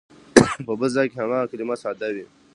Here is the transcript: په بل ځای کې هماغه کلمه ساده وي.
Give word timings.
په 0.65 0.71
بل 0.79 0.89
ځای 0.95 1.07
کې 1.11 1.17
هماغه 1.21 1.49
کلمه 1.51 1.75
ساده 1.83 2.07
وي. 2.15 2.25